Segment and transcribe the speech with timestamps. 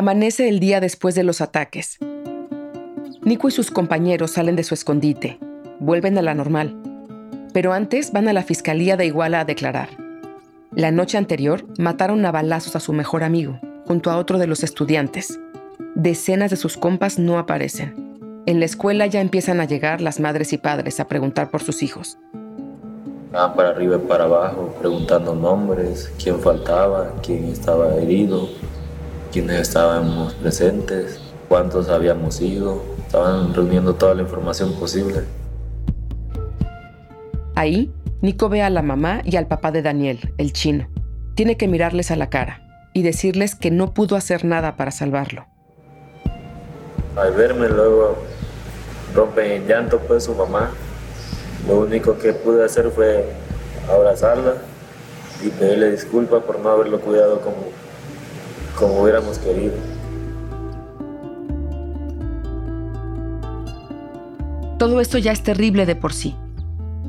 [0.00, 1.98] Amanece el día después de los ataques.
[3.20, 5.38] Nico y sus compañeros salen de su escondite,
[5.78, 6.74] vuelven a la normal,
[7.52, 9.90] pero antes van a la Fiscalía de Iguala a declarar.
[10.74, 14.64] La noche anterior mataron a balazos a su mejor amigo, junto a otro de los
[14.64, 15.38] estudiantes.
[15.94, 18.42] Decenas de sus compas no aparecen.
[18.46, 21.82] En la escuela ya empiezan a llegar las madres y padres a preguntar por sus
[21.82, 22.16] hijos.
[23.32, 28.48] Van para arriba y para abajo, preguntando nombres, quién faltaba, quién estaba herido,
[29.32, 32.82] quiénes estábamos presentes, cuántos habíamos ido.
[33.06, 35.22] Estaban reuniendo toda la información posible.
[37.54, 40.88] Ahí, Nico ve a la mamá y al papá de Daniel, el chino.
[41.34, 42.62] Tiene que mirarles a la cara
[42.92, 45.46] y decirles que no pudo hacer nada para salvarlo.
[47.16, 48.16] Al verme luego
[49.14, 50.70] rompe en llanto pues su mamá.
[51.66, 53.24] Lo único que pude hacer fue
[53.90, 54.54] abrazarla
[55.44, 57.56] y pedirle disculpas por no haberlo cuidado como,
[58.80, 59.74] como hubiéramos querido.
[64.78, 66.34] Todo esto ya es terrible de por sí.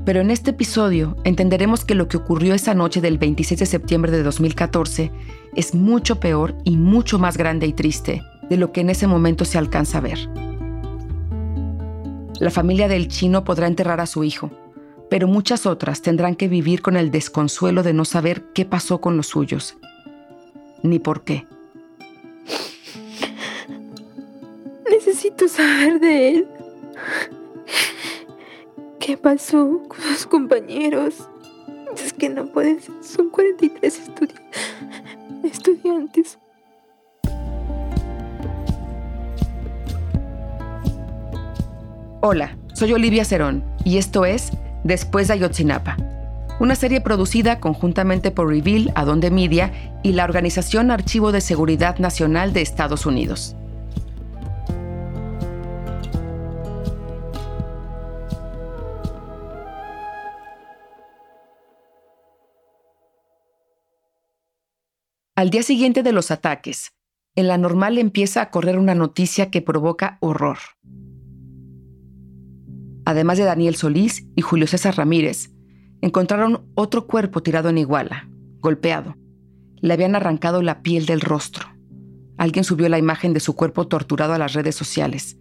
[0.03, 4.11] Pero en este episodio entenderemos que lo que ocurrió esa noche del 26 de septiembre
[4.11, 5.11] de 2014
[5.55, 9.45] es mucho peor y mucho más grande y triste de lo que en ese momento
[9.45, 10.19] se alcanza a ver.
[12.39, 14.49] La familia del chino podrá enterrar a su hijo,
[15.09, 19.16] pero muchas otras tendrán que vivir con el desconsuelo de no saber qué pasó con
[19.16, 19.77] los suyos,
[20.81, 21.45] ni por qué.
[24.90, 26.48] Necesito saber de él.
[29.00, 31.28] ¿Qué pasó con sus compañeros?
[31.96, 34.02] Es que no pueden ser, son 43
[35.44, 36.38] estudiantes.
[42.22, 44.52] Hola, soy Olivia Cerón y esto es
[44.84, 45.96] Después de Ayotzinapa,
[46.62, 52.54] una serie producida conjuntamente por Reveal, Adonde Media y la Organización Archivo de Seguridad Nacional
[52.54, 53.55] de Estados Unidos.
[65.36, 66.92] Al día siguiente de los ataques,
[67.36, 70.60] en la normal empieza a correr una noticia que provoca horror.
[73.05, 75.49] Además de Daniel Solís y Julio César Ramírez,
[76.02, 78.30] encontraron otro cuerpo tirado en Iguala,
[78.60, 79.16] golpeado.
[79.82, 81.67] Le habían arrancado la piel del rostro.
[82.38, 85.38] Alguien subió la imagen de su cuerpo torturado a las redes sociales.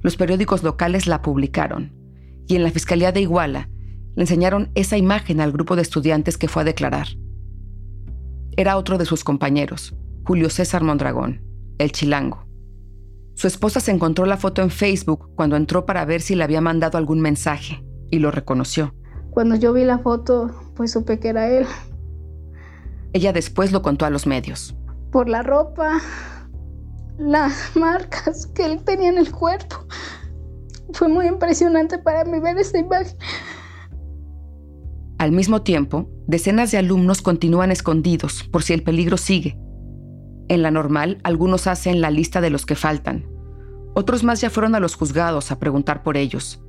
[0.00, 1.92] Los periódicos locales la publicaron
[2.46, 3.68] y en la Fiscalía de Iguala
[4.14, 7.08] le enseñaron esa imagen al grupo de estudiantes que fue a declarar
[8.56, 9.94] era otro de sus compañeros,
[10.24, 11.42] Julio César Mondragón,
[11.78, 12.46] el chilango.
[13.34, 16.62] Su esposa se encontró la foto en Facebook cuando entró para ver si le había
[16.62, 18.94] mandado algún mensaje y lo reconoció.
[19.36, 21.66] Cuando yo vi la foto, pues supe que era él.
[23.12, 24.74] Ella después lo contó a los medios.
[25.12, 26.00] Por la ropa,
[27.18, 29.76] las marcas que él tenía en el cuerpo.
[30.94, 33.14] Fue muy impresionante para mí ver esa imagen.
[35.18, 39.58] Al mismo tiempo, decenas de alumnos continúan escondidos por si el peligro sigue.
[40.48, 43.26] En la normal, algunos hacen la lista de los que faltan.
[43.94, 46.65] Otros más ya fueron a los juzgados a preguntar por ellos.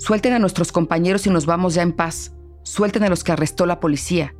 [0.00, 2.34] Suelten a nuestros compañeros y nos vamos ya en paz.
[2.62, 4.34] Suelten a los que arrestó la policía.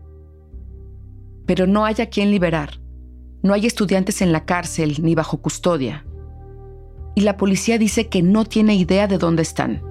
[1.47, 2.81] Pero no hay a quien liberar.
[3.43, 6.07] No hay estudiantes en la cárcel ni bajo custodia.
[7.15, 9.83] Y la policía dice que no tiene idea de dónde están.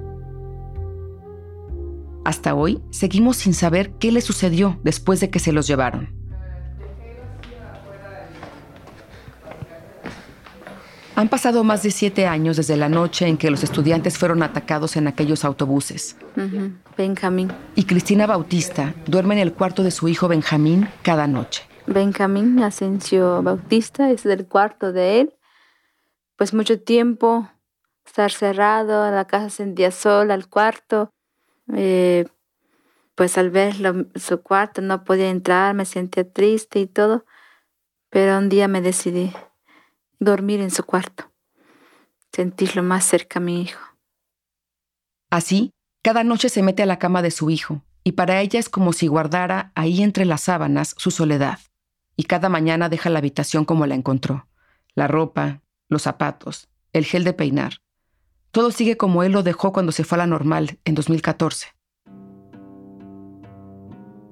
[2.25, 6.19] Hasta hoy seguimos sin saber qué le sucedió después de que se los llevaron.
[11.19, 14.96] Han pasado más de siete años desde la noche en que los estudiantes fueron atacados
[14.96, 16.16] en aquellos autobuses.
[16.96, 17.52] Benjamín.
[17.75, 21.63] Y Cristina Bautista duerme en el cuarto de su hijo Benjamín cada noche.
[21.88, 25.34] Benjamín Asensio Bautista es del cuarto de él.
[26.38, 27.50] Pues mucho tiempo
[28.06, 31.11] estar cerrado, la casa sentía sola, el cuarto.
[31.76, 32.28] Eh,
[33.16, 33.76] pues al ver
[34.16, 37.26] su cuarto no podía entrar, me sentía triste y todo,
[38.09, 39.34] pero un día me decidí
[40.20, 41.32] dormir en su cuarto,
[42.34, 43.82] sentirlo más cerca a mi hijo.
[45.30, 45.72] Así,
[46.04, 48.94] cada noche se mete a la cama de su hijo, y para ella es como
[48.94, 51.60] si guardara ahí entre las sábanas su soledad,
[52.16, 54.48] y cada mañana deja la habitación como la encontró,
[54.96, 57.82] la ropa, los zapatos, el gel de peinar,
[58.52, 61.68] todo sigue como él lo dejó cuando se fue a la normal en 2014.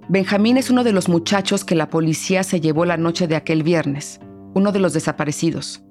[0.10, 3.62] Benjamín es uno de los muchachos que la policía se llevó la noche de aquel
[3.62, 4.20] viernes,
[4.58, 5.84] uno de los desaparecidos.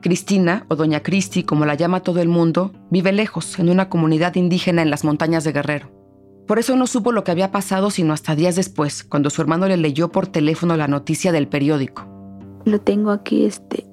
[0.00, 4.36] Cristina, o Doña Cristi, como la llama todo el mundo, vive lejos, en una comunidad
[4.36, 5.90] indígena en las montañas de Guerrero.
[6.46, 9.66] Por eso no supo lo que había pasado sino hasta días después, cuando su hermano
[9.66, 12.06] le leyó por teléfono la noticia del periódico.
[12.64, 13.84] lo tengo aquí, este,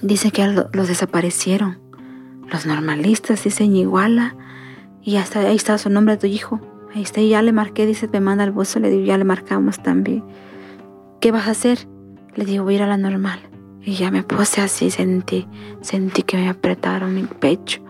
[0.00, 1.78] dice que los desaparecieron.
[2.50, 4.36] Los normalistas, dicen Iguala,
[5.02, 6.60] y hasta ahí está su nombre de tu hijo.
[6.94, 9.24] Ahí está, y ya le marqué, dice, me manda el buzo, le digo, ya le
[9.24, 10.24] marcamos también.
[11.20, 11.88] ¿Qué vas a hacer?
[12.36, 13.40] Le digo, voy a ir a la normal.
[13.82, 15.48] Y ya me puse así, sentí,
[15.80, 17.80] sentí que me apretaron mi pecho.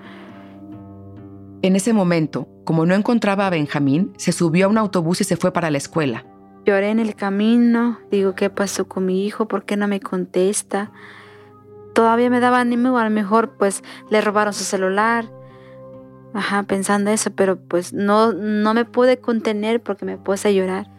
[1.63, 5.37] En ese momento, como no encontraba a Benjamín, se subió a un autobús y se
[5.37, 6.25] fue para la escuela.
[6.65, 9.49] Lloré en el camino, digo, ¿qué pasó con mi hijo?
[9.49, 10.93] ¿Por qué no me contesta?
[11.95, 15.25] Todavía me daba ánimo, a lo mejor pues le robaron su celular.
[16.35, 20.91] Ajá, pensando eso, pero pues no, no me pude contener porque me puse a llorar.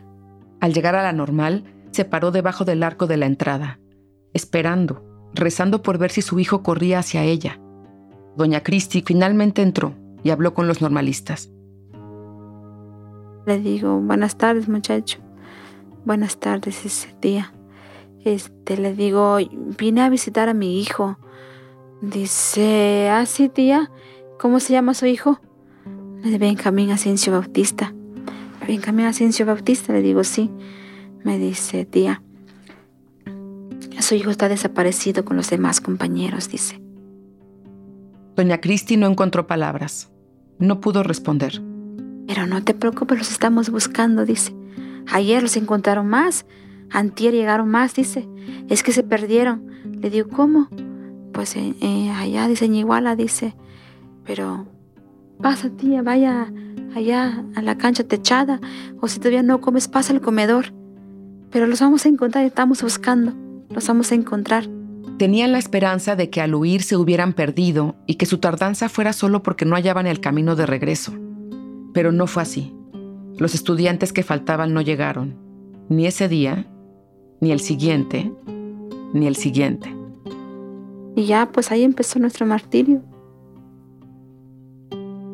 [0.60, 1.64] Al llegar a la normal,
[1.98, 3.80] se paró debajo del arco de la entrada,
[4.32, 5.04] esperando,
[5.34, 7.60] rezando por ver si su hijo corría hacia ella.
[8.36, 11.50] Doña Cristi finalmente entró y habló con los normalistas.
[13.48, 15.18] Le digo, buenas tardes muchacho.
[16.06, 17.52] Buenas tardes ese día.
[18.24, 19.38] Este, le digo,
[19.80, 21.18] vine a visitar a mi hijo.
[22.02, 23.90] Dice, ah, sí, tía.
[24.40, 25.40] ¿Cómo se llama su hijo?
[26.40, 27.92] Benjamín Asensio Bautista.
[28.68, 30.52] Benjamín Asensio Bautista, le digo, sí.
[31.27, 32.21] Me dice, tía,
[34.00, 36.79] su hijo está desaparecido con los demás compañeros, dice.
[38.38, 40.09] Doña Cristi no encontró palabras.
[40.57, 41.62] No pudo responder.
[42.27, 44.56] Pero no te preocupes, los estamos buscando, dice.
[45.12, 46.45] Ayer los encontraron más.
[46.91, 48.25] Antier llegaron más, dice.
[48.69, 49.68] Es que se perdieron.
[50.00, 50.69] Le digo, ¿cómo?
[51.33, 53.53] Pues eh, eh, allá, dice, en Iguala, dice.
[54.24, 54.65] Pero
[55.41, 56.53] pasa, tía, vaya
[56.95, 58.62] allá a la cancha techada.
[59.01, 60.71] O si todavía no comes, pasa al comedor.
[61.52, 63.34] Pero los vamos a encontrar, estamos buscando.
[63.70, 64.68] Los vamos a encontrar.
[65.18, 69.14] Tenían la esperanza de que al huir se hubieran perdido y que su tardanza fuera
[69.14, 71.14] solo porque no hallaban el camino de regreso.
[71.94, 72.74] Pero no fue así.
[73.38, 75.36] Los estudiantes que faltaban no llegaron,
[75.90, 76.68] ni ese día,
[77.40, 78.32] ni el siguiente,
[79.14, 79.96] ni el siguiente.
[81.16, 83.02] Y ya, pues ahí empezó nuestro martirio.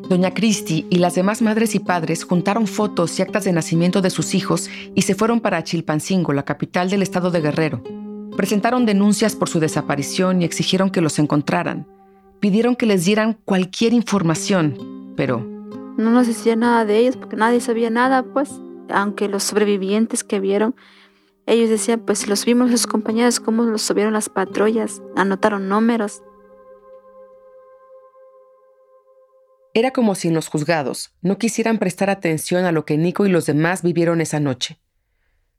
[0.08, 4.10] Doña Cristi y las demás madres y padres juntaron fotos y actas de nacimiento de
[4.10, 7.82] sus hijos y se fueron para Chilpancingo, la capital del estado de Guerrero.
[8.36, 11.86] Presentaron denuncias por su desaparición y exigieron que los encontraran.
[12.40, 15.54] Pidieron que les dieran cualquier información, pero
[15.96, 18.50] no nos decía nada de ellos porque nadie sabía nada, pues,
[18.90, 20.74] aunque los sobrevivientes que vieron,
[21.46, 26.22] ellos decían, pues los vimos los compañeros, cómo los subieron las patrullas, anotaron números.
[29.76, 33.46] Era como si los juzgados no quisieran prestar atención a lo que Nico y los
[33.46, 34.78] demás vivieron esa noche.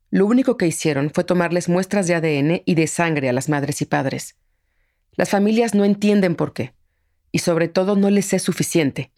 [0.09, 3.81] Lo único que hicieron fue tomarles muestras de ADN y de sangre a las madres
[3.81, 4.38] y padres.
[5.17, 6.73] Las familias no entienden por qué,
[7.33, 9.12] y sobre todo no les es suficiente.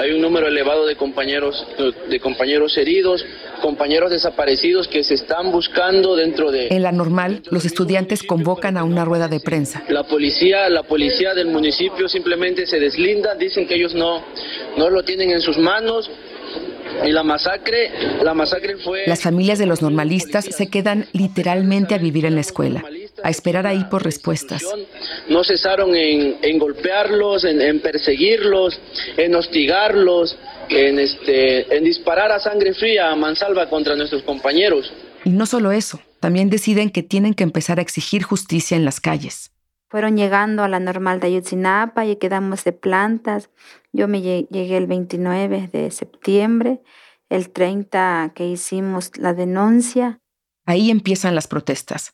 [0.00, 1.66] Hay un número elevado de compañeros,
[2.08, 3.24] de compañeros heridos,
[3.58, 6.68] compañeros desaparecidos que se están buscando dentro de...
[6.68, 9.82] En la normal, los estudiantes convocan a una rueda de prensa.
[9.88, 14.22] La policía, la policía del municipio simplemente se deslinda, dicen que ellos no,
[14.76, 16.10] no lo tienen en sus manos,
[17.06, 17.90] y la masacre,
[18.22, 19.04] la masacre fue...
[19.06, 22.84] Las familias de los normalistas se quedan literalmente a vivir en la escuela,
[23.22, 24.62] a esperar ahí por respuestas.
[25.28, 28.80] No cesaron en, golpearlos, en, perseguirlos,
[29.16, 30.36] en hostigarlos,
[30.68, 34.92] en, este, en disparar a sangre fría a mansalva contra nuestros compañeros.
[35.24, 39.00] Y no solo eso, también deciden que tienen que empezar a exigir justicia en las
[39.00, 39.50] calles.
[39.90, 43.48] Fueron llegando a la normal de Ayotzinapa y quedamos de plantas.
[43.92, 46.82] Yo me llegué el 29 de septiembre,
[47.30, 50.20] el 30 que hicimos la denuncia.
[50.66, 52.10] Ahí empiezan las protestas.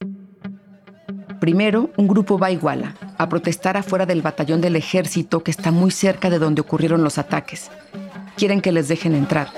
[1.44, 5.70] Primero, un grupo va a Iguala, a protestar afuera del batallón del ejército que está
[5.70, 7.70] muy cerca de donde ocurrieron los ataques.
[8.34, 9.48] Quieren que les dejen entrar.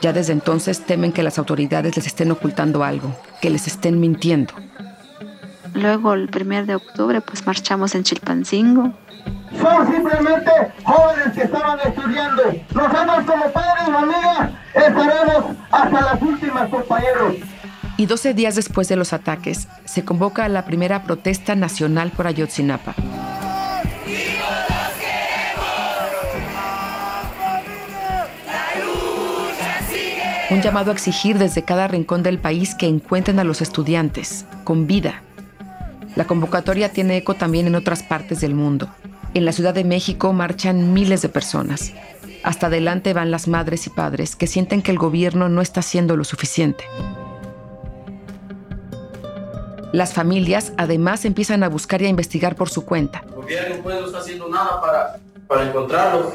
[0.00, 4.54] Ya desde entonces temen que las autoridades les estén ocultando algo, que les estén mintiendo.
[5.74, 8.92] Luego, el primer de octubre, pues marchamos en Chilpancingo.
[9.60, 10.52] Son simplemente
[10.84, 12.42] jóvenes que estaban estudiando.
[12.72, 17.53] Nosotros como padres y amigas estaremos hasta las últimas, compañeros.
[17.96, 22.94] Y 12 días después de los ataques, se convoca la primera protesta nacional por Ayotzinapa.
[30.50, 34.86] Un llamado a exigir desde cada rincón del país que encuentren a los estudiantes, con
[34.86, 35.22] vida,
[36.16, 38.88] la convocatoria tiene eco también en otras partes del mundo.
[39.34, 41.92] En la Ciudad de México marchan miles de personas.
[42.44, 46.16] Hasta adelante van las madres y padres que sienten que el gobierno no está haciendo
[46.16, 46.84] lo suficiente.
[49.94, 53.22] Las familias además empiezan a buscar y a investigar por su cuenta.
[53.28, 56.32] El gobierno pues, no está haciendo nada para, para encontrarlos.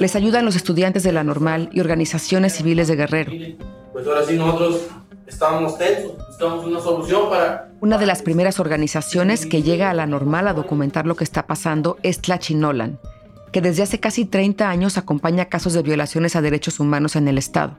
[0.00, 3.32] Les ayudan los estudiantes de la normal y organizaciones civiles de Guerrero.
[3.90, 4.82] Pues ahora sí nosotros
[5.26, 7.70] estábamos tensos una solución para...
[7.80, 11.46] Una de las primeras organizaciones que llega a la normal a documentar lo que está
[11.46, 13.00] pasando es Tlachinolan,
[13.50, 17.38] que desde hace casi 30 años acompaña casos de violaciones a derechos humanos en el
[17.38, 17.78] Estado.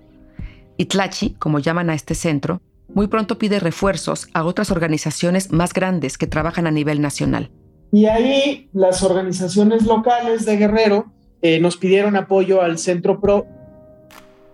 [0.77, 2.59] Y Tlachi, como llaman a este centro,
[2.95, 7.51] muy pronto pide refuerzos a otras organizaciones más grandes que trabajan a nivel nacional.
[7.91, 11.11] Y ahí las organizaciones locales de Guerrero
[11.41, 13.45] eh, nos pidieron apoyo al Centro PRO.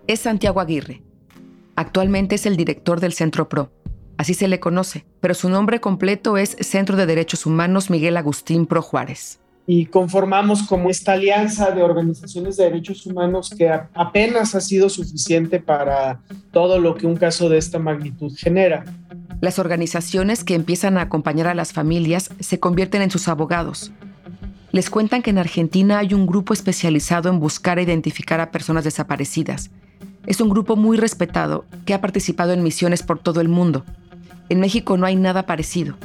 [0.06, 1.02] Es Santiago Aguirre.
[1.76, 3.70] Actualmente es el director del Centro PRO.
[4.18, 8.66] Así se le conoce, pero su nombre completo es Centro de Derechos Humanos Miguel Agustín
[8.66, 14.60] Pro Juárez y conformamos como esta alianza de organizaciones de derechos humanos que apenas ha
[14.60, 18.84] sido suficiente para todo lo que un caso de esta magnitud genera.
[19.40, 23.92] Las organizaciones que empiezan a acompañar a las familias se convierten en sus abogados.
[24.72, 28.84] Les cuentan que en Argentina hay un grupo especializado en buscar e identificar a personas
[28.84, 29.70] desaparecidas.
[30.26, 33.84] Es un grupo muy respetado que ha participado en misiones por todo el mundo.
[34.48, 35.96] En México no hay nada parecido.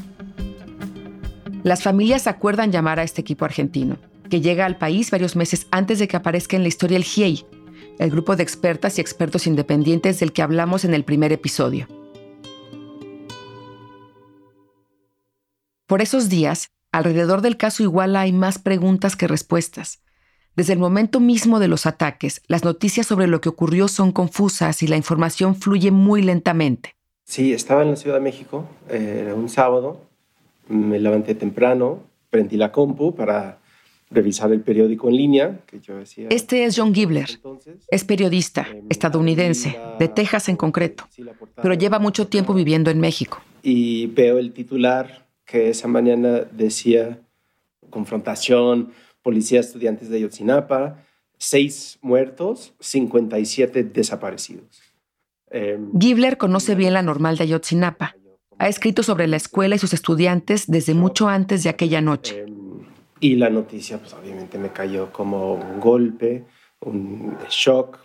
[1.63, 3.97] Las familias acuerdan llamar a este equipo argentino,
[4.29, 7.45] que llega al país varios meses antes de que aparezca en la historia el GIEI,
[7.99, 11.87] el grupo de expertas y expertos independientes del que hablamos en el primer episodio.
[15.87, 20.01] Por esos días, alrededor del caso Iguala hay más preguntas que respuestas.
[20.55, 24.83] Desde el momento mismo de los ataques, las noticias sobre lo que ocurrió son confusas
[24.83, 26.95] y la información fluye muy lentamente.
[27.25, 30.06] Sí, estaba en la Ciudad de México, eh, un sábado,
[30.69, 33.59] me levanté temprano, prendí la compu para
[34.09, 36.27] revisar el periódico en línea que yo decía.
[36.29, 37.27] Este es John Gibler.
[37.89, 41.07] Es periodista eh, estadounidense, de Texas en concreto,
[41.61, 43.41] pero lleva mucho tiempo viviendo en México.
[43.63, 47.19] Y veo el titular que esa mañana decía
[47.89, 51.03] confrontación, policía estudiantes de Yotzinapa,
[51.37, 54.81] seis muertos, 57 desaparecidos.
[55.49, 58.15] Em, Gibler conoce bien la normal de Ayotzinapa
[58.59, 62.41] ha escrito sobre la escuela y sus estudiantes desde mucho antes de aquella noche.
[62.41, 62.57] Em,
[63.19, 66.45] y la noticia, pues obviamente me cayó como un golpe,
[66.81, 67.99] un shock.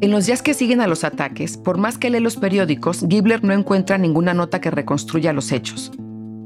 [0.00, 3.42] En los días que siguen a los ataques, por más que lee los periódicos, Gibler
[3.42, 5.90] no encuentra ninguna nota que reconstruya los hechos.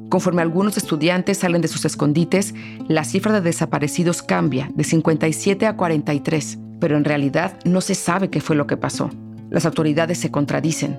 [0.09, 2.55] Conforme algunos estudiantes salen de sus escondites,
[2.89, 8.29] la cifra de desaparecidos cambia de 57 a 43, pero en realidad no se sabe
[8.29, 9.11] qué fue lo que pasó.
[9.51, 10.99] Las autoridades se contradicen.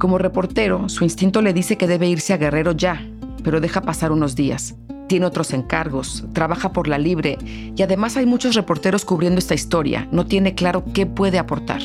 [0.00, 3.06] Como reportero, su instinto le dice que debe irse a Guerrero ya,
[3.44, 4.74] pero deja pasar unos días.
[5.08, 10.08] Tiene otros encargos, trabaja por la libre y además hay muchos reporteros cubriendo esta historia.
[10.10, 11.82] No tiene claro qué puede aportar.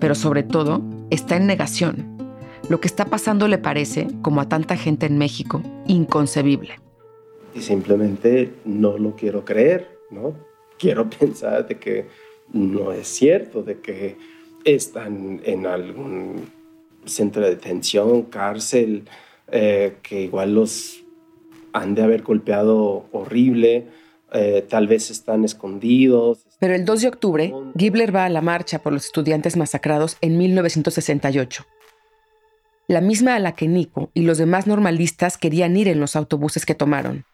[0.00, 2.18] Pero sobre todo, está en negación.
[2.68, 6.80] Lo que está pasando le parece, como a tanta gente en México, inconcebible.
[7.54, 10.34] Y simplemente no lo quiero creer, ¿no?
[10.76, 12.08] Quiero pensar de que
[12.52, 14.16] no es cierto, de que
[14.64, 16.55] están en algún
[17.08, 19.04] centro de detención, cárcel,
[19.50, 21.04] eh, que igual los
[21.72, 23.86] han de haber golpeado horrible,
[24.32, 26.46] eh, tal vez están escondidos.
[26.58, 30.38] Pero el 2 de octubre, Gibler va a la marcha por los estudiantes masacrados en
[30.38, 31.64] 1968.
[32.88, 36.66] La misma a la que Nico y los demás normalistas querían ir en los autobuses
[36.66, 37.24] que tomaron.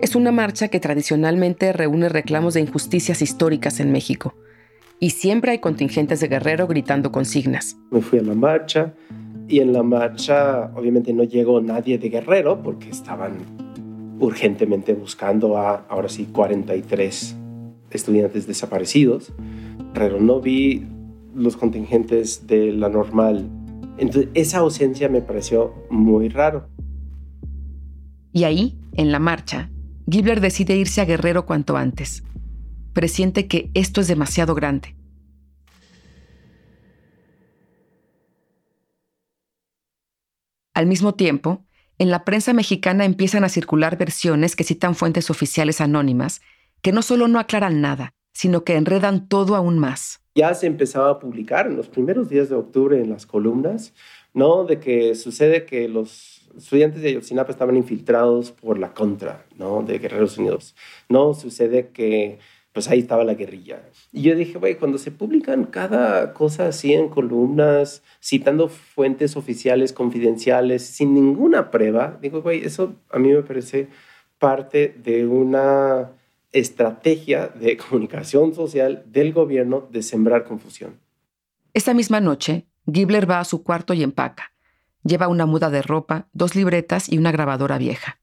[0.00, 4.34] Es una marcha que tradicionalmente reúne reclamos de injusticias históricas en México,
[5.04, 7.76] y siempre hay contingentes de Guerrero gritando consignas.
[7.90, 8.94] Me fui a la marcha
[9.46, 13.36] y en la marcha obviamente no llegó nadie de Guerrero porque estaban
[14.18, 17.36] urgentemente buscando a ahora sí 43
[17.90, 19.34] estudiantes desaparecidos,
[19.92, 20.86] pero no vi
[21.34, 23.46] los contingentes de la normal.
[23.98, 26.66] Entonces esa ausencia me pareció muy raro.
[28.32, 29.68] Y ahí, en la marcha,
[30.10, 32.24] Gibler decide irse a Guerrero cuanto antes
[32.94, 34.96] presiente que esto es demasiado grande.
[40.72, 41.64] Al mismo tiempo,
[41.98, 46.40] en la prensa mexicana empiezan a circular versiones que citan fuentes oficiales anónimas
[46.82, 50.20] que no solo no aclaran nada, sino que enredan todo aún más.
[50.34, 53.94] Ya se empezaba a publicar en los primeros días de octubre en las columnas,
[54.32, 54.64] ¿no?
[54.64, 59.82] De que sucede que los estudiantes de Ayotzinapa estaban infiltrados por la contra, ¿no?
[59.82, 60.74] De Guerreros Unidos.
[61.08, 62.40] No sucede que
[62.74, 63.84] pues ahí estaba la guerrilla.
[64.12, 69.92] Y yo dije, güey, cuando se publican cada cosa así en columnas, citando fuentes oficiales,
[69.92, 73.86] confidenciales, sin ninguna prueba, digo, güey, eso a mí me parece
[74.40, 76.10] parte de una
[76.50, 80.98] estrategia de comunicación social del gobierno de sembrar confusión.
[81.74, 84.52] Esta misma noche, Gibler va a su cuarto y empaca.
[85.04, 88.18] Lleva una muda de ropa, dos libretas y una grabadora vieja.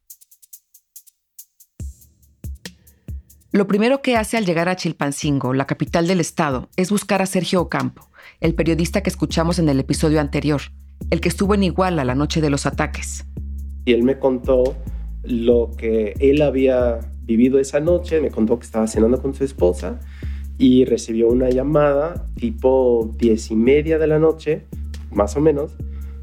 [3.54, 7.26] Lo primero que hace al llegar a Chilpancingo, la capital del estado, es buscar a
[7.26, 10.62] Sergio Ocampo, el periodista que escuchamos en el episodio anterior,
[11.10, 13.26] el que estuvo en Iguala la noche de los ataques.
[13.84, 14.74] Y él me contó
[15.24, 20.00] lo que él había vivido esa noche, me contó que estaba cenando con su esposa
[20.58, 24.66] y recibió una llamada tipo diez y media de la noche,
[25.12, 25.76] más o menos,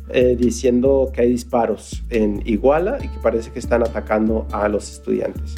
[0.09, 4.91] eh, diciendo que hay disparos en Iguala y que parece que están atacando a los
[4.91, 5.57] estudiantes.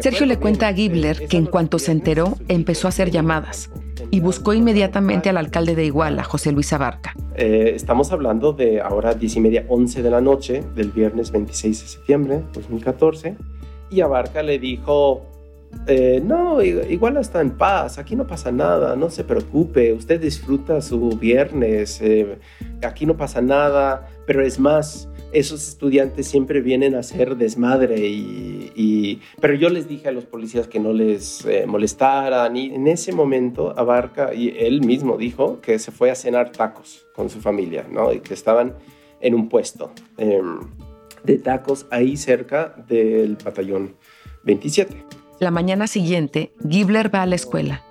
[0.00, 3.70] Sergio le cuenta a Gibler que en cuanto se enteró, empezó a hacer llamadas
[4.10, 7.14] y buscó inmediatamente al alcalde de Iguala, José Luis Abarca.
[7.36, 11.80] Eh, estamos hablando de ahora 10 y media, 11 de la noche del viernes 26
[11.80, 13.36] de septiembre de 2014
[13.90, 15.33] y Abarca le dijo,
[15.86, 20.80] eh, no, Iguala está en paz, aquí no pasa nada, no se preocupe, usted disfruta
[20.80, 22.38] su viernes, eh,
[22.82, 29.20] aquí no pasa nada, pero es más, esos estudiantes siempre vienen a hacer desmadre y,
[29.40, 33.12] pero yo les dije a los policías que no les eh, molestaran y en ese
[33.12, 37.86] momento Abarca y él mismo dijo que se fue a cenar tacos con su familia,
[37.90, 38.12] ¿no?
[38.12, 38.74] Y que estaban
[39.20, 40.60] en un puesto em,
[41.24, 43.96] de tacos ahí cerca del batallón
[44.44, 44.94] 27.
[45.40, 47.82] La mañana siguiente, Gibler va a la escuela.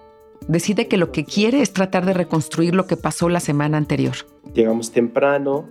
[0.47, 4.13] Decide que lo que quiere es tratar de reconstruir lo que pasó la semana anterior.
[4.53, 5.67] Llegamos temprano,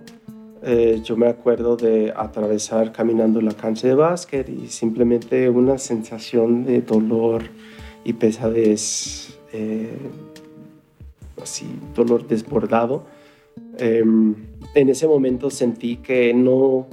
[0.65, 6.63] eh, yo me acuerdo de atravesar caminando la cancha de básquet y simplemente una sensación
[6.63, 7.43] de dolor
[8.05, 9.97] y pesadez, eh,
[11.41, 11.65] así,
[11.95, 13.03] dolor desbordado.
[13.77, 14.35] Em,
[14.73, 16.87] en ese momento sentí que no,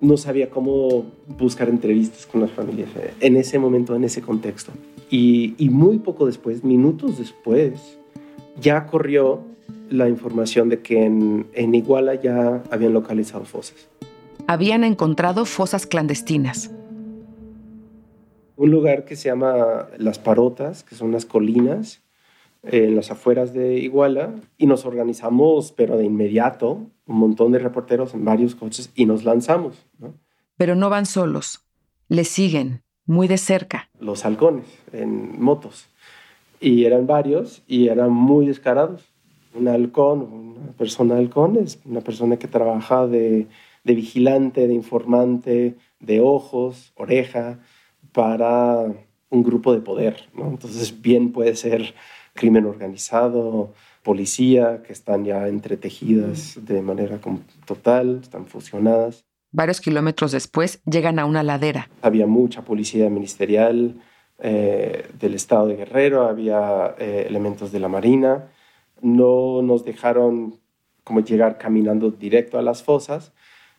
[0.00, 1.04] no sabía cómo
[1.38, 4.72] buscar entrevistas con las familias eh, en ese momento, en ese contexto.
[5.10, 7.98] Y, y muy poco después, minutos después,
[8.60, 9.40] ya corrió
[9.90, 13.88] la información de que en, Iguala ya habían localizado fosas.
[14.46, 16.70] Habían encontrado fosas clandestinas.
[18.56, 22.02] Un lugar que se llama Las Parotas, que son las colinas
[22.62, 28.14] en las afueras de Iguala, y nos organizamos, pero de inmediato, un montón de reporteros
[28.14, 29.86] en varios coches y nos lanzamos.
[30.56, 31.64] Pero no van solos,
[32.08, 33.88] les siguen muy de cerca.
[33.98, 35.86] Los halcones en motos.
[36.60, 39.10] Y eran varios y eran muy descarados
[39.54, 43.46] un halcón, una persona halcón es una persona que trabaja de,
[43.84, 47.58] vigilante, de informante, de ojos, oreja,
[48.12, 48.84] para
[49.30, 50.28] un grupo de poder.
[50.36, 51.94] Entonces, bien puede ser
[52.40, 53.72] crimen organizado,
[54.02, 57.18] policía, que están ya entretejidas de manera
[57.66, 59.24] total, están fusionadas.
[59.52, 61.90] Varios kilómetros después llegan a una ladera.
[62.02, 63.94] Había mucha policía ministerial
[64.38, 68.48] eh, del estado de Guerrero, había eh, elementos de la Marina
[69.02, 70.58] no nos dejaron
[71.04, 73.32] como llegar caminando directo a las fosas.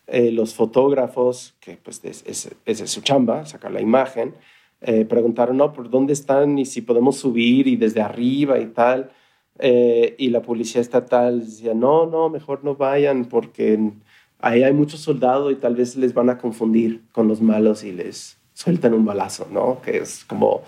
[0.06, 2.24] Eh, los fotógrafos, que pues es,
[2.66, 4.34] es, su chamba, sacar la imagen,
[4.82, 6.58] eh, preguntaron, no, ¿por dónde están?
[6.58, 9.12] Y si podemos subir y desde arriba y tal.
[9.58, 13.92] Eh, y la policía estatal decía, no, no, mejor no vayan porque
[14.40, 17.92] ahí hay muchos soldados y tal vez les van a confundir con los malos y
[17.92, 19.80] les sueltan un balazo, ¿no?
[19.82, 20.62] Que es como,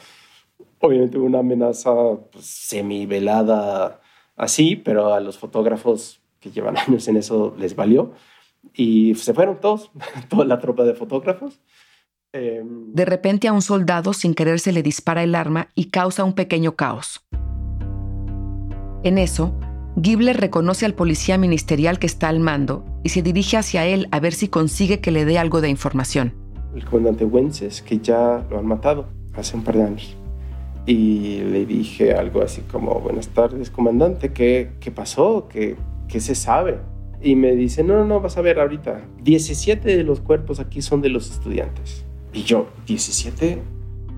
[0.80, 1.92] obviamente, una amenaza
[2.30, 4.00] pues, semi-velada
[4.36, 8.12] así, pero a los fotógrafos que llevan años en eso les valió.
[8.74, 9.90] Y se fueron todos,
[10.28, 11.60] toda la tropa de fotógrafos.
[12.36, 16.24] Em, de repente a un soldado sin querer se le dispara el arma y causa
[16.24, 17.24] un pequeño caos.
[19.04, 19.54] En eso,
[20.02, 24.18] Gibler reconoce al policía ministerial que está al mando y se dirige hacia él a
[24.18, 26.34] ver si consigue que le dé algo de información.
[26.74, 30.16] El comandante Wences, que ya lo han matado hace un par de años
[30.86, 35.46] y le dije algo así como, buenas tardes, comandante, ¿qué, qué pasó?
[35.48, 35.76] ¿Qué,
[36.08, 36.78] ¿Qué se sabe?
[37.22, 40.82] Y me dice, no, no, no, vas a ver ahorita, 17 de los cuerpos aquí
[40.82, 42.04] son de los estudiantes.
[42.34, 43.62] Y yo, 17.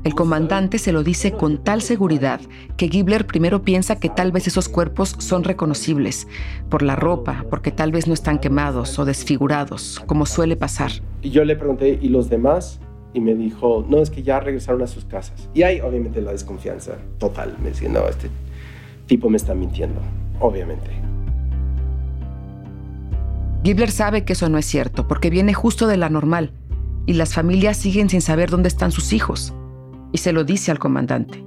[0.05, 2.41] El comandante se lo dice con tal seguridad
[2.77, 6.27] que Gibler primero piensa que tal vez esos cuerpos son reconocibles,
[6.71, 10.93] por la ropa, porque tal vez no están quemados o desfigurados, como suele pasar.
[11.23, 12.81] Y yo le pregunté, ¿y los demás?
[13.17, 15.49] y me dijo, no, es que ya regresaron a sus casas.
[15.55, 17.57] Y hay obviamente la desconfianza total.
[17.63, 18.29] Me decía, no, este
[19.07, 20.03] tipo me está mintiendo,
[20.39, 20.91] obviamente.
[23.65, 26.53] Gibler sabe que eso no es cierto, porque viene justo de la normal,
[27.07, 29.55] y las familias siguen sin saber dónde están sus hijos.
[30.13, 31.45] Y se lo dice al comandante.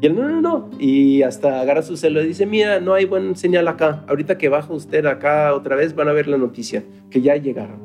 [0.00, 0.70] Y él, no, no, no.
[0.78, 4.04] Y hasta agarra su celular y dice, mira, no hay buen señal acá.
[4.08, 7.78] Ahorita que baja usted acá otra vez van a ver la noticia, que ya llegaron.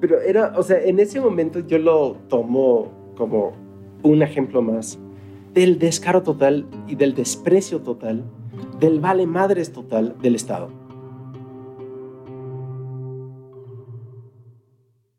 [0.00, 3.52] Pero era, o sea, en ese momento yo lo tomo como
[4.02, 4.98] un ejemplo más
[5.54, 8.24] del descaro total y del desprecio total,
[8.78, 10.70] del vale madres total del Estado.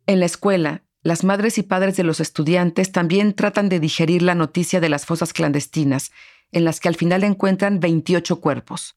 [0.07, 4.35] En la escuela, las madres y padres de los estudiantes también tratan de digerir la
[4.35, 6.11] noticia de las fosas clandestinas,
[6.51, 8.95] en las que al final encuentran 28 cuerpos.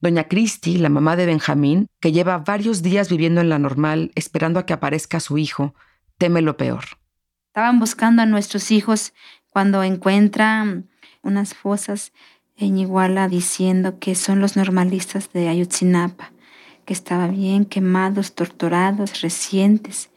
[0.00, 4.60] Doña Cristi, la mamá de Benjamín, que lleva varios días viviendo en la normal esperando
[4.60, 5.74] a que aparezca su hijo,
[6.18, 6.84] teme lo peor.
[7.48, 9.12] Estaban buscando a nuestros hijos
[9.50, 10.88] cuando encuentran
[11.22, 12.12] unas fosas
[12.56, 16.32] en Iguala diciendo que son los normalistas de Ayutzinapa,
[16.84, 20.10] que estaban bien quemados, torturados, recientes.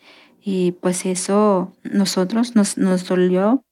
[0.43, 3.63] Y pues eso nosotros nos, nos dolió.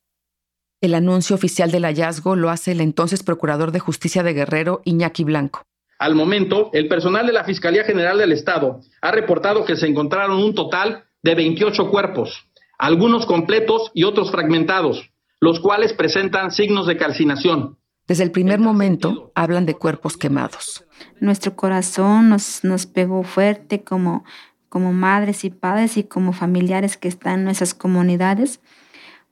[0.82, 5.24] El anuncio oficial del hallazgo lo hace el entonces Procurador de Justicia de Guerrero, Iñaki
[5.24, 5.64] Blanco.
[5.98, 10.42] Al momento, el personal de la Fiscalía General del Estado ha reportado que se encontraron
[10.42, 12.46] un total de 28 cuerpos,
[12.78, 17.78] algunos completos y otros fragmentados, los cuales presentan signos de calcinación.
[18.08, 20.86] Desde el primer momento hablan de cuerpos quemados.
[21.20, 24.24] Nuestro corazón nos, nos pegó fuerte como
[24.70, 28.60] como madres y padres y como familiares que están en nuestras comunidades,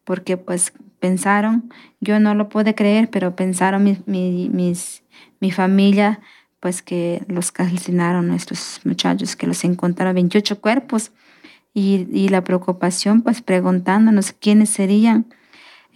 [0.03, 1.71] porque pues pensaron,
[2.01, 5.03] yo no lo pude creer, pero pensaron mi, mi, mis,
[5.39, 6.19] mi familia,
[6.59, 11.11] pues que los calcinaron nuestros muchachos, que los encontraron 28 cuerpos.
[11.73, 15.27] Y, y la preocupación pues preguntándonos quiénes serían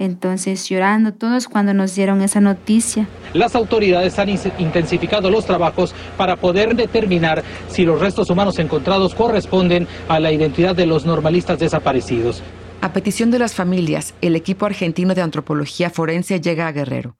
[0.01, 3.07] entonces, llorando todos cuando nos dieron esa noticia.
[3.33, 9.87] Las autoridades han intensificado los trabajos para poder determinar si los restos humanos encontrados corresponden
[10.07, 12.41] a la identidad de los normalistas desaparecidos.
[12.81, 17.17] A petición de las familias, el equipo argentino de antropología forense llega a Guerrero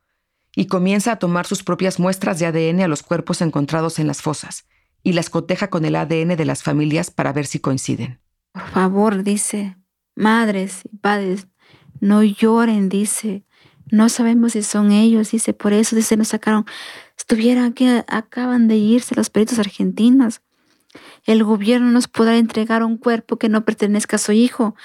[0.56, 4.24] y comienza a tomar sus propias muestras de ADN a los cuerpos encontrados en las
[4.24, 4.65] fosas
[5.04, 8.20] y las coteja con el ADN de las familias para ver si coinciden.
[8.54, 9.78] Por favor, dice,
[10.15, 11.48] madres y padres,
[12.02, 13.46] no lloren, dice.
[13.92, 15.54] No sabemos si son ellos, dice.
[15.54, 16.66] Por eso, dice, nos sacaron.
[17.18, 20.42] Estuvieran aquí, acaban de irse los peritos argentinos.
[21.26, 24.76] El gobierno nos podrá entregar un cuerpo que no pertenezca a su hijo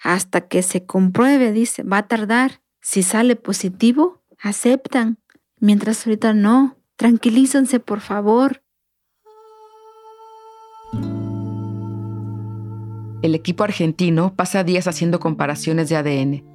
[0.00, 1.82] hasta que se compruebe, dice.
[1.82, 2.62] Va a tardar.
[2.80, 5.18] Si sale positivo, aceptan.
[5.58, 6.76] Mientras ahorita no.
[6.96, 8.62] Tranquilícense, por favor.
[13.22, 16.49] El equipo argentino pasa días haciendo comparaciones de ADN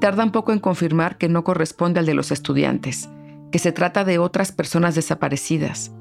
[0.00, 3.08] tardan poco en confirmar que no corresponde al de los estudiantes,
[3.52, 5.92] que se trata de otras personas desaparecidas.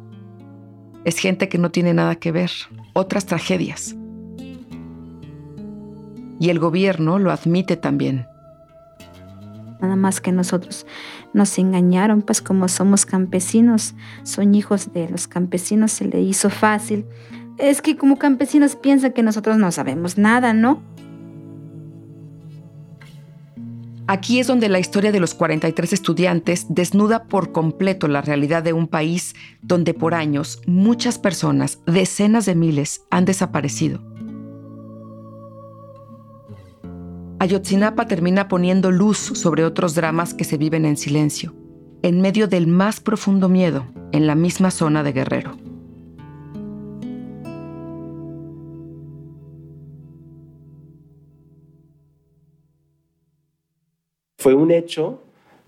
[1.05, 2.51] Es gente que no tiene nada que ver,
[2.93, 3.95] otras tragedias.
[6.39, 8.25] Y el gobierno lo admite también.
[9.81, 10.85] Nada más que nosotros
[11.33, 17.05] nos engañaron, pues como somos campesinos, son hijos de los campesinos, se le hizo fácil.
[17.57, 20.81] Es que como campesinos piensan que nosotros no sabemos nada, ¿no?
[24.11, 28.73] Aquí es donde la historia de los 43 estudiantes desnuda por completo la realidad de
[28.73, 34.01] un país donde por años muchas personas, decenas de miles, han desaparecido.
[37.37, 41.53] Ayotzinapa termina poniendo luz sobre otros dramas que se viven en silencio,
[42.01, 45.68] en medio del más profundo miedo, en la misma zona de Guerrero.
[54.39, 55.21] Fue un hecho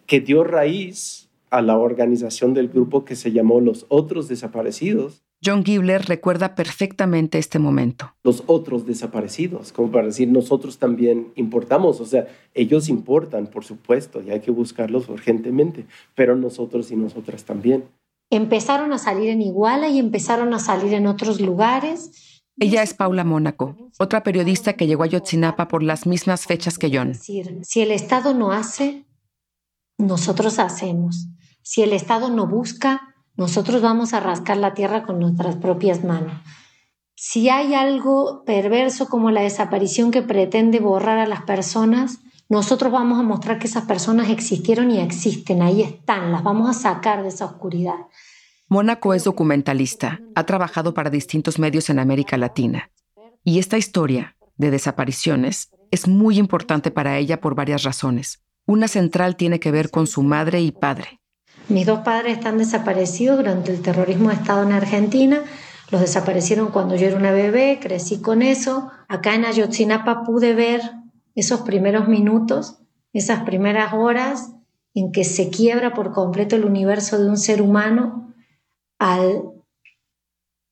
[0.08, 5.24] que dio raíz a la organización del grupo que se llamó Los Otros Desaparecidos.
[5.44, 8.14] John Gibler recuerda perfectamente este momento.
[8.24, 14.22] Los otros desaparecidos, como para decir, nosotros también importamos, o sea, ellos importan, por supuesto,
[14.22, 17.84] y hay que buscarlos urgentemente, pero nosotros y nosotras también.
[18.30, 22.31] Empezaron a salir en Iguala y empezaron a salir en otros lugares
[22.62, 26.95] ella es Paula Mónaco, otra periodista que llegó a Yotzinapa por las mismas fechas que
[26.95, 27.15] John.
[27.15, 29.08] Si el Estado no hace,
[29.97, 31.28] nosotros hacemos.
[31.63, 36.34] Si el Estado no busca, nosotros vamos a rascar la tierra con nuestras propias manos.
[37.15, 43.19] Si hay algo perverso como la desaparición que pretende borrar a las personas, nosotros vamos
[43.19, 47.30] a mostrar que esas personas existieron y existen, ahí están, las vamos a sacar de
[47.30, 47.95] esa oscuridad.
[48.72, 52.90] Mónaco es documentalista, ha trabajado para distintos medios en América Latina.
[53.44, 58.46] Y esta historia de desapariciones es muy importante para ella por varias razones.
[58.66, 61.20] Una central tiene que ver con su madre y padre.
[61.68, 65.42] Mis dos padres están desaparecidos durante el terrorismo de Estado en Argentina.
[65.90, 68.90] Los desaparecieron cuando yo era una bebé, crecí con eso.
[69.10, 70.80] Acá en Ayotzinapa pude ver
[71.36, 72.78] esos primeros minutos,
[73.12, 74.54] esas primeras horas
[74.94, 78.31] en que se quiebra por completo el universo de un ser humano
[79.02, 79.42] al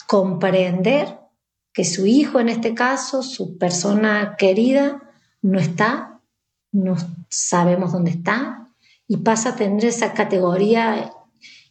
[0.06, 1.18] comprender
[1.74, 5.02] que su hijo, en este caso, su persona querida,
[5.42, 6.22] no está,
[6.72, 6.96] no
[7.28, 8.70] sabemos dónde está,
[9.08, 11.12] y pasa a tener esa categoría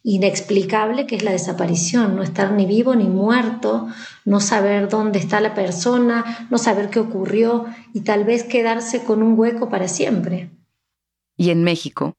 [0.03, 3.87] inexplicable que es la desaparición, no estar ni vivo ni muerto,
[4.25, 9.23] no saber dónde está la persona, no saber qué ocurrió y tal vez quedarse con
[9.23, 10.49] un hueco para siempre.
[11.37, 12.15] Y en México,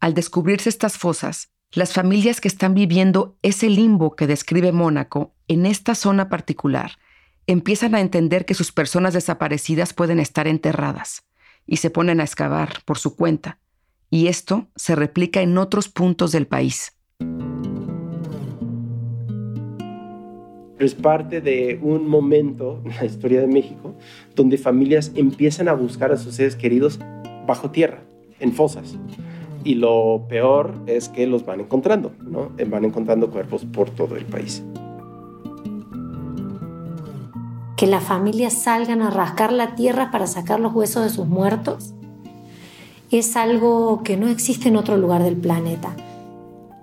[0.00, 5.66] al descubrirse estas fosas, las familias que están viviendo ese limbo que describe Mónaco en
[5.66, 6.92] esta zona particular
[7.46, 11.24] empiezan a entender que sus personas desaparecidas pueden estar enterradas
[11.66, 13.58] y se ponen a excavar por su cuenta.
[14.08, 16.96] Y esto se replica en otros puntos del país.
[20.78, 23.96] Es parte de un momento en la historia de México
[24.36, 27.00] donde familias empiezan a buscar a sus seres queridos
[27.46, 28.04] bajo tierra,
[28.38, 28.96] en fosas.
[29.64, 32.50] Y lo peor es que los van encontrando, ¿no?
[32.68, 34.62] Van encontrando cuerpos por todo el país.
[37.76, 41.94] Que las familias salgan a rascar la tierra para sacar los huesos de sus muertos
[43.10, 45.94] es algo que no existe en otro lugar del planeta.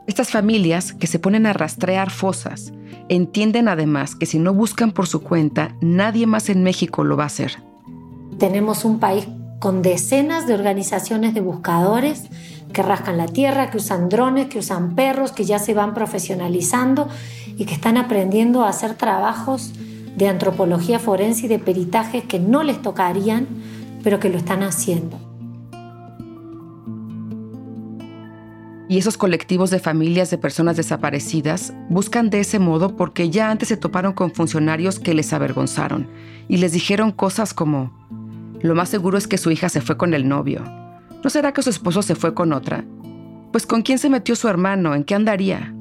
[0.08, 2.74] Estas familias que se ponen a rastrear fosas
[3.10, 7.24] entienden además que si no buscan por su cuenta, nadie más en México lo va
[7.24, 7.62] a hacer.
[8.38, 9.28] Tenemos un país
[9.60, 12.24] con decenas de organizaciones de buscadores
[12.72, 17.08] que rascan la tierra, que usan drones, que usan perros, que ya se van profesionalizando
[17.58, 19.74] y que están aprendiendo a hacer trabajos
[20.16, 23.48] de antropología forense y de peritajes que no les tocarían,
[24.04, 25.20] pero que lo están haciendo.
[28.92, 33.70] Y esos colectivos de familias de personas desaparecidas buscan de ese modo porque ya antes
[33.70, 36.10] se toparon con funcionarios que les avergonzaron
[36.50, 37.94] y les dijeron cosas como,
[38.62, 40.81] lo más seguro es que su hija se fue con el novio.
[41.24, 42.84] ¿No será que su esposo se fue con otra?
[43.52, 45.74] Pues con quién se metió su hermano, ¿en qué andaría?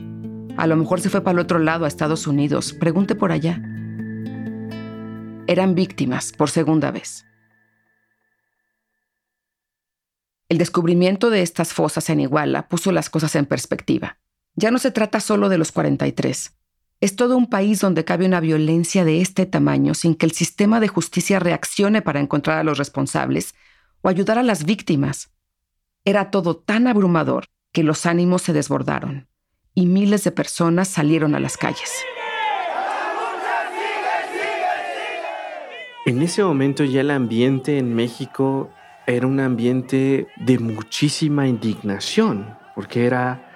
[0.56, 2.74] A lo mejor se fue para el otro lado, a Estados Unidos.
[2.74, 3.62] Pregunte por allá.
[5.46, 7.24] Eran víctimas por segunda vez.
[10.50, 14.18] El descubrimiento de estas fosas en Iguala puso las cosas en perspectiva.
[14.56, 16.56] Ya no se trata solo de los 43.
[17.00, 20.80] Es todo un país donde cabe una violencia de este tamaño sin que el sistema
[20.80, 23.54] de justicia reaccione para encontrar a los responsables
[24.02, 25.30] o ayudar a las víctimas.
[26.04, 29.28] Era todo tan abrumador que los ánimos se desbordaron
[29.74, 31.90] y miles de personas salieron a las calles.
[36.06, 38.70] En ese momento ya el ambiente en México
[39.06, 43.50] era un ambiente de muchísima indignación, porque era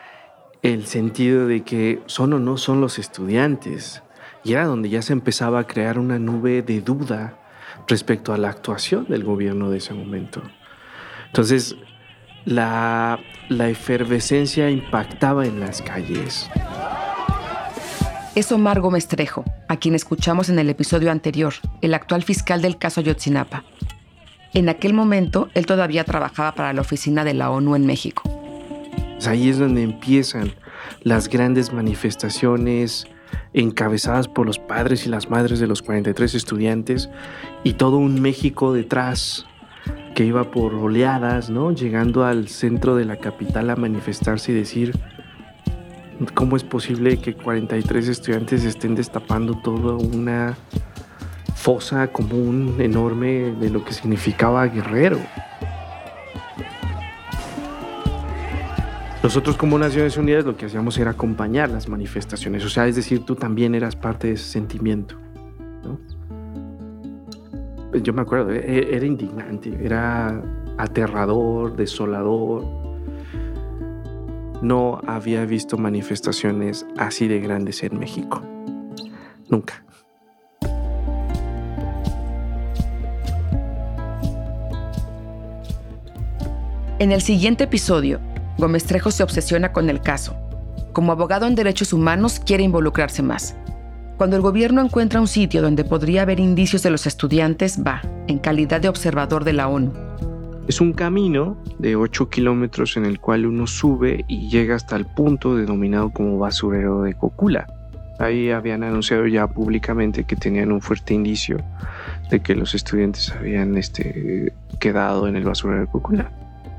[0.62, 4.02] el sentido de que son o no son los estudiantes.
[4.44, 7.38] Y era donde ya se empezaba a crear una nube de duda
[7.86, 10.42] respecto a la actuación del gobierno de ese momento.
[11.26, 11.76] Entonces,
[12.44, 13.18] la,
[13.48, 16.50] la efervescencia impactaba en las calles.
[18.34, 22.78] Es Omar Gómez Trejo, a quien escuchamos en el episodio anterior, el actual fiscal del
[22.78, 23.64] caso Ayotzinapa.
[24.54, 28.22] En aquel momento, él todavía trabajaba para la oficina de la ONU en México.
[29.26, 30.52] Ahí es donde empiezan
[31.02, 33.06] las grandes manifestaciones
[33.52, 37.10] encabezadas por los padres y las madres de los 43 estudiantes
[37.62, 39.46] y todo un México detrás
[40.14, 41.72] que iba por oleadas, ¿no?
[41.72, 44.98] Llegando al centro de la capital a manifestarse y decir,
[46.34, 50.56] ¿cómo es posible que 43 estudiantes estén destapando toda una
[51.64, 55.18] fosa común enorme de lo que significaba guerrero.
[59.24, 63.24] Nosotros como Naciones Unidas lo que hacíamos era acompañar las manifestaciones, o sea, es decir,
[63.24, 65.16] tú también eras parte de ese sentimiento.
[68.02, 70.42] Yo me acuerdo, e-, e-, era indignante, era
[70.76, 72.66] aterrador, desolador.
[74.60, 78.42] No había visto manifestaciones así de grandes en México.
[79.48, 79.82] Nunca.
[86.98, 88.20] En el siguiente episodio,
[88.58, 90.36] Gómez Trejo se obsesiona con el caso.
[90.92, 93.56] Como abogado en derechos humanos quiere involucrarse más.
[94.16, 98.38] Cuando el gobierno encuentra un sitio donde podría haber indicios de los estudiantes, va, en
[98.38, 99.92] calidad de observador de la ONU.
[100.68, 105.04] Es un camino de 8 kilómetros en el cual uno sube y llega hasta el
[105.04, 107.66] punto denominado como basurero de Cocula.
[108.20, 111.58] Ahí habían anunciado ya públicamente que tenían un fuerte indicio
[112.30, 116.32] de que los estudiantes habían este, quedado en el basurero de Cocula.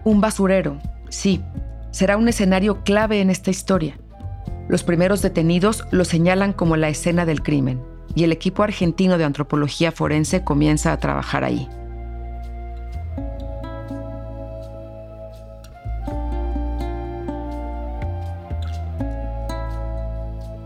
[0.06, 0.78] Un basurero,
[1.10, 1.44] sí,
[1.96, 3.98] será un escenario clave en esta historia.
[4.68, 7.82] Los primeros detenidos lo señalan como la escena del crimen
[8.14, 11.70] y el equipo argentino de antropología forense comienza a trabajar ahí.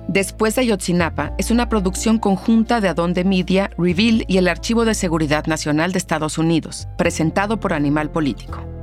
[0.07, 4.95] Después de Ayotzinapa es una producción conjunta de Adonde Media, Reveal y el Archivo de
[4.95, 8.78] Seguridad Nacional de Estados Unidos, presentado por Animal Político.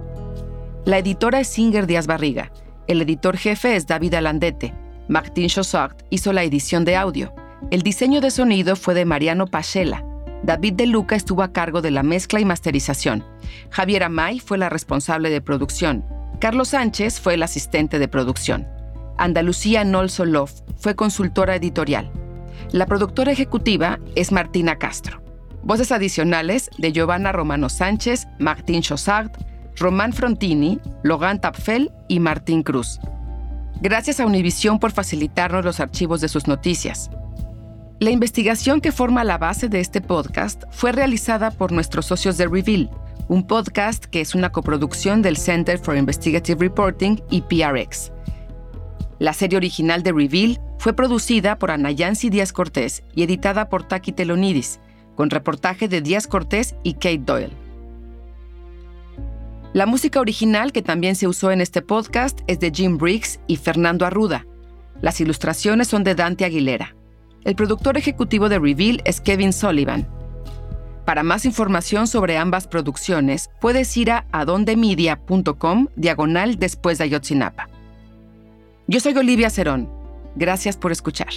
[0.87, 2.53] La editora es Singer Díaz Barriga
[2.87, 4.72] El editor jefe es David Alandete.
[5.09, 7.35] Martin Chossart hizo la edición de audio.
[7.72, 10.05] El diseño de sonido fue de Mariano Pachela.
[10.44, 13.25] David De Luca estuvo a cargo de la mezcla y masterización.
[13.70, 16.05] Javier Amay fue la responsable de producción.
[16.38, 18.68] Carlos Sánchez fue el asistente de producción.
[19.18, 22.12] Andalucía Nolsolov fue consultora editorial.
[22.70, 25.20] La productora ejecutiva es Martina Castro.
[25.64, 29.45] Voces adicionales de Giovanna Romano Sánchez, Martín Chossart,
[29.76, 32.98] Román Frontini, Logan Tapfel y Martín Cruz.
[33.82, 37.10] Gracias a Univisión por facilitarnos los archivos de sus noticias.
[38.00, 42.46] La investigación que forma la base de este podcast fue realizada por nuestros socios de
[42.46, 42.90] Reveal,
[43.28, 48.12] un podcast que es una coproducción del Center for Investigative Reporting y PRX.
[49.18, 54.12] La serie original de Reveal fue producida por Anayansi Díaz Cortés y editada por Taki
[54.12, 54.80] Telonidis,
[55.14, 57.65] con reportaje de Díaz Cortés y Kate Doyle.
[59.76, 63.56] La música original que también se usó en este podcast es de Jim Briggs y
[63.56, 64.46] Fernando Arruda.
[65.02, 66.96] Las ilustraciones son de Dante Aguilera.
[67.44, 70.08] El productor ejecutivo de Reveal es Kevin Sullivan.
[71.04, 77.68] Para más información sobre ambas producciones, puedes ir a adondemedia.com diagonal después de Ayotzinapa.
[78.86, 79.90] Yo soy Olivia Cerón.
[80.36, 81.28] Gracias por escuchar.